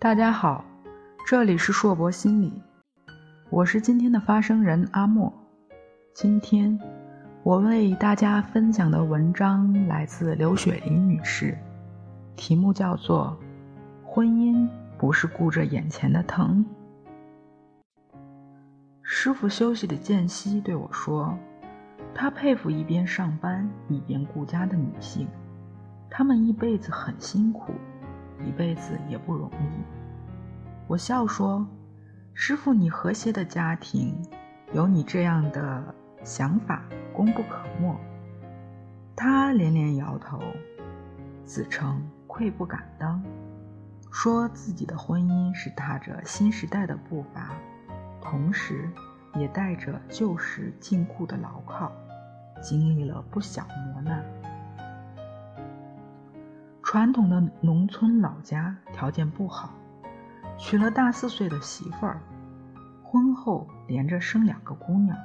[0.00, 0.64] 大家好，
[1.26, 2.62] 这里是硕博心理，
[3.50, 5.30] 我是今天的发声人阿莫。
[6.14, 6.80] 今天
[7.42, 11.54] 我为大家分享的文章来自刘雪林女士，
[12.34, 13.38] 题目叫做
[14.08, 14.66] 《婚姻
[14.96, 16.64] 不是顾着眼前的疼》。
[19.02, 21.36] 师傅休息的间隙对我说
[22.16, 25.28] ：“他佩服一边上班一边顾家的女性，
[26.08, 27.74] 她们一辈子很辛苦。”
[28.44, 29.82] 一辈子也不容易。
[30.86, 31.66] 我笑说
[32.34, 34.14] ：“师傅，你和谐的家庭，
[34.72, 36.82] 有你这样的想法，
[37.12, 37.98] 功不可没。”
[39.14, 40.40] 他连连摇头，
[41.44, 43.22] 自称愧不敢当，
[44.10, 47.50] 说自己的婚姻是踏着新时代的步伐，
[48.22, 48.88] 同时
[49.34, 51.92] 也带着旧时禁锢的牢靠，
[52.62, 54.24] 经历了不小磨难。
[56.92, 59.72] 传统的农村老家条件不好，
[60.58, 62.20] 娶了大四岁的媳妇儿，
[63.04, 65.16] 婚后连着生两个姑娘，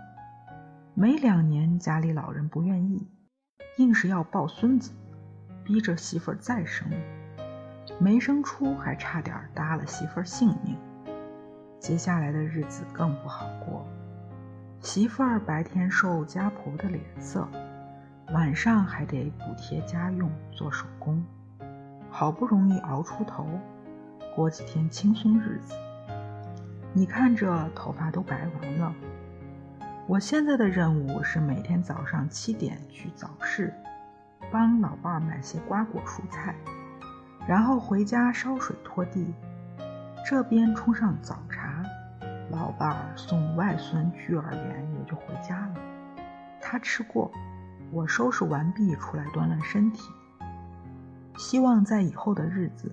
[0.93, 3.09] 没两年家里老人不愿意，
[3.77, 4.91] 硬是要抱孙子，
[5.63, 6.87] 逼着媳妇儿再生，
[7.99, 10.77] 没生出还差点搭了媳妇儿性命。
[11.79, 13.83] 接下来的日子更不好过，
[14.81, 17.47] 媳妇儿白天受家婆的脸色，
[18.35, 21.25] 晚上还得补贴家用做手工。
[22.17, 23.45] 好不容易熬出头，
[24.33, 25.75] 过几天轻松日子，
[26.93, 28.95] 你看这头发都白完了。
[30.07, 33.73] 我现在的任务是每天早上七点去早市，
[34.49, 36.55] 帮老伴儿买些瓜果蔬菜，
[37.45, 39.33] 然后回家烧水拖地。
[40.25, 41.83] 这边冲上早茶，
[42.49, 45.73] 老伴儿送外孙去幼儿园也就回家了。
[46.61, 47.29] 他吃过，
[47.91, 50.01] 我收拾完毕出来锻炼身体。
[51.37, 52.91] 希望在以后的日子，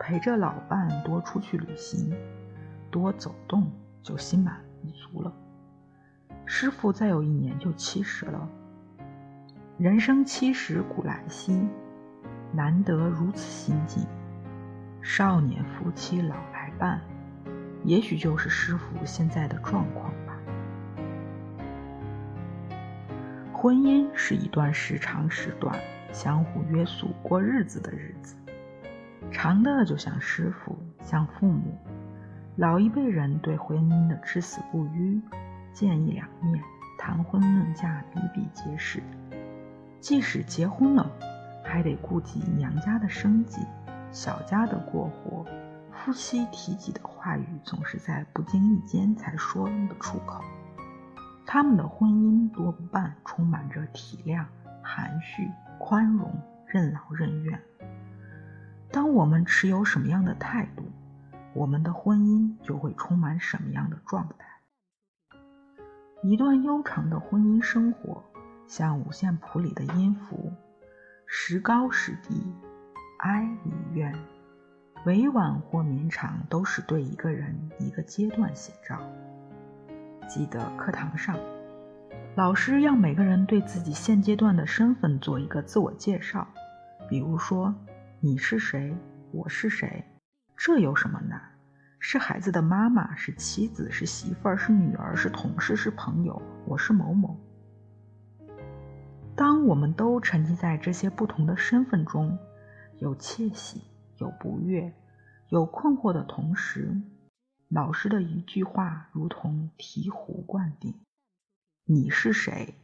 [0.00, 2.12] 陪着老伴多出去旅行，
[2.90, 3.70] 多走动，
[4.02, 5.32] 就心满意足了。
[6.44, 8.48] 师傅再有一年就七十了，
[9.78, 11.66] 人生七十古来稀，
[12.52, 14.04] 难得如此心境。
[15.00, 17.00] 少年夫妻老来伴，
[17.84, 20.36] 也许就是师傅现在的状况吧。
[23.52, 25.78] 婚姻是一段时长时短。
[26.14, 28.36] 相互约束过日子的日子，
[29.32, 31.76] 长的就像师傅，像父母。
[32.54, 35.20] 老一辈人对婚姻的至死不渝，
[35.72, 36.62] 见一两面，
[36.96, 39.02] 谈婚论嫁，比比皆是。
[39.98, 41.10] 即使结婚了，
[41.64, 43.60] 还得顾及娘家的生计，
[44.12, 45.44] 小家的过活。
[45.90, 50.44] 夫妻提及的话语，总是在不经意间才说得出口。
[51.44, 54.44] 他们的婚姻多半充满着体谅、
[54.80, 55.50] 含蓄。
[55.86, 57.60] 宽容、任劳任怨。
[58.90, 60.82] 当我们持有什么样的态度，
[61.52, 64.46] 我们的婚姻就会充满什么样的状态。
[66.22, 68.24] 一段悠长的婚姻生活，
[68.66, 70.50] 像五线谱里的音符，
[71.26, 72.42] 时高时低，
[73.18, 74.14] 哀与怨，
[75.04, 78.98] 委婉或绵长，都是对一个人一个阶段写照。
[80.26, 81.38] 记得课堂上。
[82.36, 86.44] 老师让每个人对自己现阶段的身份做一个自我介绍，
[87.08, 87.72] 比如说
[88.18, 88.92] 你是谁，
[89.30, 90.04] 我是谁，
[90.56, 91.40] 这有什么难？
[92.00, 97.38] 是孩子的妈妈，是妻子，是媳妇儿，是女儿，是同事，是朋友，我是某某。
[99.36, 102.36] 当我们都沉浸在这些不同的身份中，
[102.98, 103.80] 有窃喜，
[104.18, 104.92] 有不悦，
[105.50, 107.00] 有困惑的同时，
[107.68, 110.92] 老师的一句话如同醍醐灌顶。
[111.86, 112.74] 你是谁？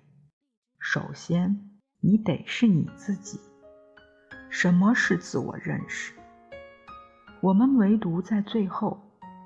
[0.78, 1.70] 首先，
[2.02, 3.40] 你得是你自己。
[4.50, 6.12] 什么是自我认识？
[7.40, 9.00] 我们唯独在最后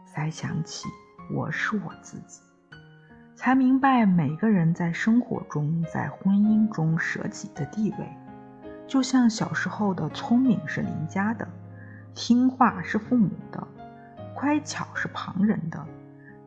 [0.05, 0.89] 才想起
[1.33, 2.41] 我是我自己，
[3.37, 8.09] 才明白每个人在生活中、在婚姻中舍己的地位。
[8.89, 11.49] 就像小时候的聪明是邻家的，
[12.13, 13.65] 听话是父母的，
[14.35, 15.87] 乖巧是旁人的，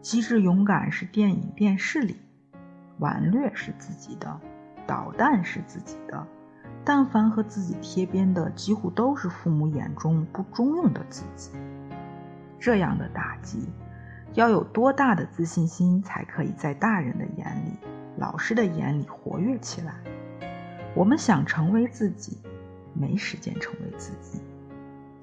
[0.02, 2.18] 机智勇敢是电影电视里。
[3.00, 4.40] 顽劣是自己的，
[4.88, 6.26] 捣蛋是自己的，
[6.84, 11.52] 但凡和自己贴边的，几乎都是父母眼中不中用的自己。
[12.60, 13.70] 这样的打击，
[14.34, 17.78] 要有多大的自信心，才可以在大人的眼里、
[18.18, 19.94] 老师的眼里活跃起来？
[20.96, 22.40] 我们想成为自己，
[22.96, 24.42] 没时间成为自己。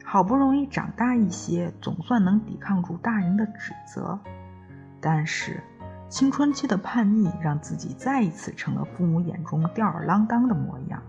[0.04, 4.16] 好不容易长大一些，总算能抵抗住大人的指责，
[5.00, 5.60] 但是。
[6.08, 11.02] 青春期的叛逆，让自己再一次成了父母眼中吊儿郎当的模样，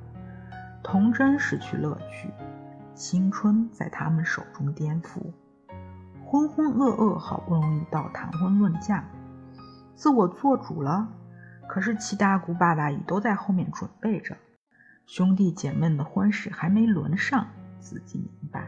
[0.84, 2.32] 童真失去乐趣，
[2.96, 5.20] 青春在他们手中颠覆，
[6.26, 9.04] 浑浑噩噩，好不容易到谈婚论嫁，
[9.94, 11.08] 自我做主了。
[11.68, 14.36] 可是七大姑八大姨都在后面准备着，
[15.06, 17.48] 兄弟姐妹的婚事还没轮上，
[17.80, 18.68] 自己明白，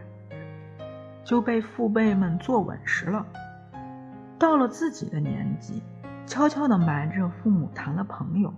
[1.23, 3.25] 就被父辈们坐稳实了。
[4.39, 5.81] 到了自己的年纪，
[6.27, 8.53] 悄悄地瞒着父母谈了朋友，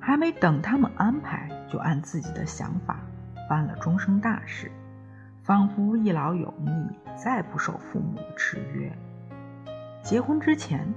[0.00, 2.98] 还没等他们安排，就按自己的想法
[3.48, 4.68] 办了终生大事，
[5.44, 8.92] 仿佛一劳永逸，再不受父母制约。
[10.02, 10.92] 结婚之前，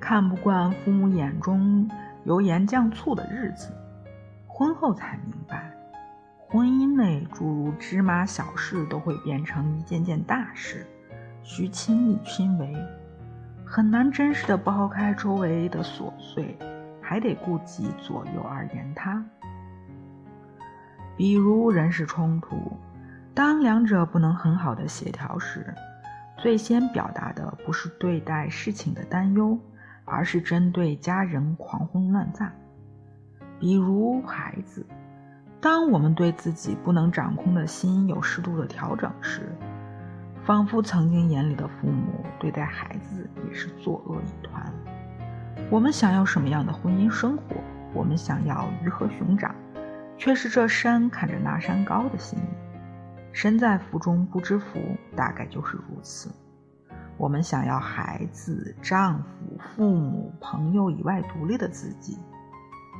[0.00, 1.86] 看不惯父母眼中
[2.24, 3.68] 油盐酱醋的日子；
[4.46, 5.70] 婚后才明白，
[6.48, 10.86] 婚姻内诸如芝麻小事都会变成一件件大事。
[11.42, 12.74] 需亲力亲为，
[13.68, 16.56] 很难真实的剥开周围的琐碎，
[17.02, 19.22] 还得顾及左右而言他。
[21.16, 22.76] 比如人事冲突，
[23.34, 25.74] 当两者不能很好的协调时，
[26.38, 29.58] 最先表达的不是对待事情的担忧，
[30.04, 32.52] 而是针对家人狂轰滥炸。
[33.58, 34.86] 比如孩子，
[35.60, 39.52] 当我们对自己不能掌控的心有适度的调整时。
[40.46, 44.72] 仿佛曾经眼里的父母对待孩子也是作恶一团。
[45.68, 47.56] 我们想要什么样的婚姻生活？
[47.92, 49.52] 我们想要鱼和熊掌，
[50.16, 52.44] 却是这山看着那山高的心理。
[53.32, 54.78] 身在福中不知福，
[55.16, 56.30] 大概就是如此。
[57.16, 62.16] 我们想要孩子、丈夫、父母、朋友以外独立的自己，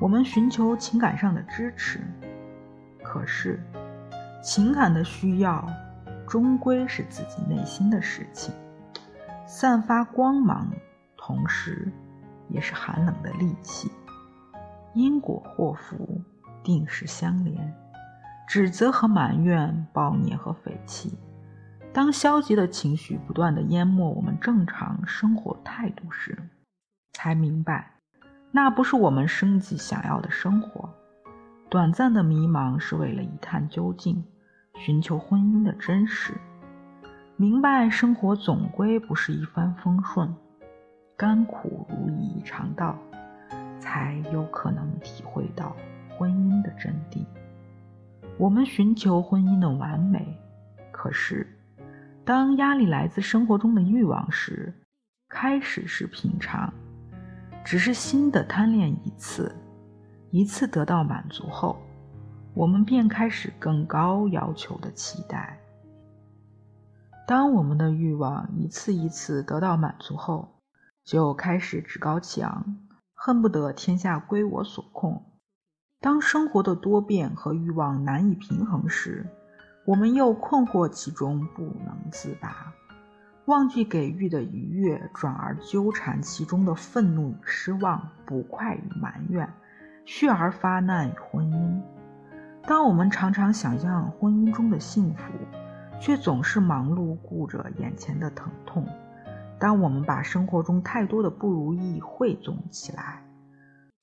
[0.00, 2.00] 我们寻求情感上的支持。
[3.04, 3.62] 可是，
[4.42, 5.64] 情感的需要。
[6.26, 8.52] 终归是自己内心的事情，
[9.46, 10.70] 散发光芒，
[11.16, 11.92] 同时
[12.48, 13.90] 也是寒冷的利器。
[14.92, 16.20] 因果祸福
[16.62, 17.74] 定是相连，
[18.48, 21.18] 指责和埋怨，暴虐和匪气。
[21.92, 26.36] 当消极的情绪不断的淹没我们正常生活态度时，
[27.12, 27.92] 才明白，
[28.50, 30.92] 那不是我们生计想要的生活。
[31.68, 34.24] 短暂的迷茫是为了一探究竟。
[34.78, 36.34] 寻求婚姻的真实，
[37.36, 40.32] 明白生活总归不是一帆风顺，
[41.16, 42.96] 甘苦如饴尝到，
[43.80, 45.74] 才有可能体会到
[46.16, 47.24] 婚姻的真谛。
[48.38, 50.38] 我们寻求婚姻的完美，
[50.92, 51.46] 可是
[52.24, 54.72] 当压力来自生活中的欲望时，
[55.28, 56.72] 开始是平常，
[57.64, 59.54] 只是新的贪恋一次，
[60.30, 61.80] 一次得到满足后。
[62.56, 65.58] 我们便开始更高要求的期待。
[67.26, 70.48] 当我们的欲望一次一次得到满足后，
[71.04, 72.78] 就开始趾高气昂，
[73.12, 75.22] 恨不得天下归我所控。
[76.00, 79.26] 当生活的多变和欲望难以平衡时，
[79.84, 82.72] 我们又困惑其中不能自拔，
[83.44, 89.46] 忘记给予的愉悦，转而纠缠其中的愤怒与失望、不快与埋怨，
[90.06, 91.82] 续而发难与婚姻。
[92.66, 95.32] 当我们常常想象婚姻中的幸福，
[96.00, 98.82] 却总是忙碌顾着眼前的疼痛；
[99.56, 103.22] 当我们把生活中太多的不如意汇总起来，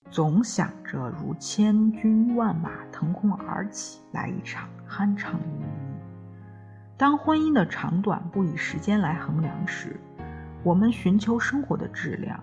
[0.09, 5.65] 总想着如千军万马腾空而起，来一场酣畅淋漓；
[6.95, 9.99] 当婚姻的长短不以时间来衡量时，
[10.63, 12.39] 我们寻求生活的质量；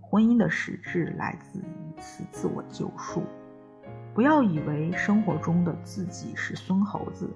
[0.00, 3.22] 婚姻的实质来自一次自我救赎。
[4.14, 7.30] 不要以为生活中的自己是孙猴子，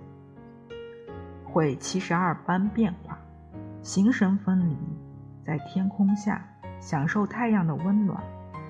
[1.44, 3.18] 会七十二般变化，
[3.80, 4.76] 形神分离，
[5.44, 6.46] 在天空下
[6.78, 8.22] 享受太阳的温暖，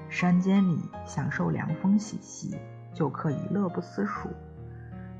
[0.08, 2.56] 山间里享受凉风习习，
[2.94, 4.28] 就可以乐不思蜀。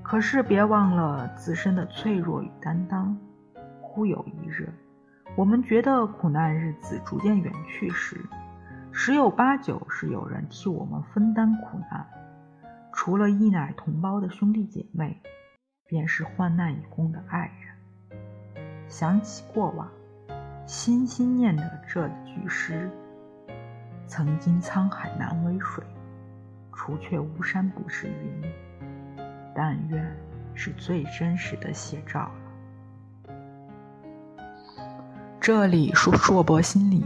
[0.02, 3.18] 可是别忘了自身的脆弱与担当。
[3.80, 4.72] 忽有一日，
[5.34, 8.24] 我们觉得苦难日子逐渐远去时，
[8.92, 12.06] 十有八九是有人替我们分担苦难。
[13.06, 15.22] 除了一奶同胞的兄弟姐妹，
[15.86, 18.18] 便是患难与共的爱人。
[18.88, 19.88] 想起过往，
[20.66, 22.90] 心心念的这句诗
[24.08, 25.84] ：“曾经沧海难为水，
[26.72, 28.42] 除却巫山不是云。”
[29.54, 30.04] 但愿
[30.52, 32.28] 是最真实的写照
[33.28, 33.34] 了。
[35.40, 37.04] 这里是硕博心理，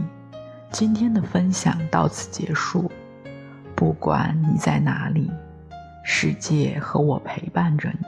[0.71, 2.91] 今天的分享到此结束。
[3.75, 5.31] 不管你在哪里。
[6.03, 8.05] 世界和我陪伴着你，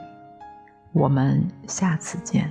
[0.92, 2.50] 我们下次见。